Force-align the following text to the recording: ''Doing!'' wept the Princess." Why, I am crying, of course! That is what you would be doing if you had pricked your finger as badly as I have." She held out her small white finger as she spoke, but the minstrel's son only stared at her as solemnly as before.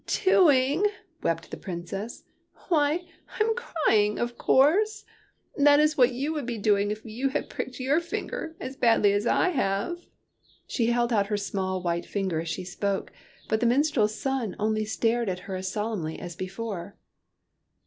''Doing!'' 0.25 0.87
wept 1.21 1.51
the 1.51 1.57
Princess." 1.57 2.23
Why, 2.69 3.05
I 3.39 3.43
am 3.43 3.53
crying, 3.53 4.17
of 4.17 4.35
course! 4.35 5.05
That 5.55 5.79
is 5.79 5.95
what 5.95 6.11
you 6.11 6.33
would 6.33 6.47
be 6.47 6.57
doing 6.57 6.89
if 6.89 7.05
you 7.05 7.29
had 7.29 7.51
pricked 7.51 7.79
your 7.79 7.99
finger 7.99 8.55
as 8.59 8.75
badly 8.75 9.13
as 9.13 9.27
I 9.27 9.49
have." 9.49 9.99
She 10.65 10.87
held 10.87 11.13
out 11.13 11.27
her 11.27 11.37
small 11.37 11.83
white 11.83 12.07
finger 12.07 12.39
as 12.41 12.49
she 12.49 12.63
spoke, 12.63 13.11
but 13.47 13.59
the 13.59 13.67
minstrel's 13.67 14.15
son 14.19 14.55
only 14.57 14.85
stared 14.85 15.29
at 15.29 15.41
her 15.41 15.55
as 15.55 15.71
solemnly 15.71 16.17
as 16.19 16.35
before. 16.35 16.97